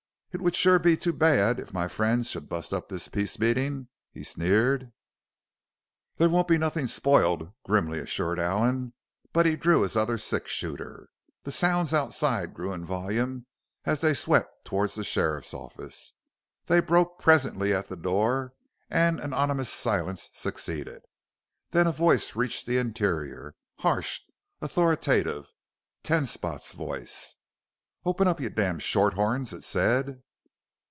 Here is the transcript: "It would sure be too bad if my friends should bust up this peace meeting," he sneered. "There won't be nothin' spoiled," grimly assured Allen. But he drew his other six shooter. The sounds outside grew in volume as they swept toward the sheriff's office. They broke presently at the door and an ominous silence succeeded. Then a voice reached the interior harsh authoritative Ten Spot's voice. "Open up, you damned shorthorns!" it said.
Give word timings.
"It 0.33 0.39
would 0.39 0.55
sure 0.55 0.79
be 0.79 0.95
too 0.95 1.11
bad 1.11 1.59
if 1.59 1.73
my 1.73 1.89
friends 1.89 2.29
should 2.29 2.47
bust 2.47 2.71
up 2.73 2.87
this 2.87 3.09
peace 3.09 3.37
meeting," 3.37 3.89
he 4.13 4.23
sneered. 4.23 4.93
"There 6.15 6.29
won't 6.29 6.47
be 6.47 6.57
nothin' 6.57 6.87
spoiled," 6.87 7.51
grimly 7.65 7.99
assured 7.99 8.39
Allen. 8.39 8.93
But 9.33 9.45
he 9.45 9.57
drew 9.57 9.81
his 9.81 9.97
other 9.97 10.17
six 10.17 10.49
shooter. 10.49 11.09
The 11.43 11.51
sounds 11.51 11.93
outside 11.93 12.53
grew 12.53 12.71
in 12.71 12.85
volume 12.85 13.45
as 13.83 13.99
they 13.99 14.13
swept 14.13 14.63
toward 14.63 14.91
the 14.91 15.03
sheriff's 15.03 15.53
office. 15.53 16.13
They 16.65 16.79
broke 16.79 17.19
presently 17.19 17.73
at 17.73 17.89
the 17.89 17.97
door 17.97 18.53
and 18.89 19.19
an 19.19 19.33
ominous 19.33 19.69
silence 19.69 20.29
succeeded. 20.31 21.01
Then 21.71 21.87
a 21.87 21.91
voice 21.91 22.37
reached 22.37 22.65
the 22.67 22.77
interior 22.77 23.57
harsh 23.79 24.21
authoritative 24.61 25.51
Ten 26.03 26.25
Spot's 26.25 26.71
voice. 26.71 27.35
"Open 28.03 28.27
up, 28.27 28.41
you 28.41 28.49
damned 28.49 28.81
shorthorns!" 28.81 29.53
it 29.53 29.63
said. 29.63 30.23